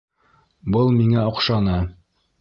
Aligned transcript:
Был 0.77 0.89
миңә 0.95 1.27
оҡшаны. 1.33 1.77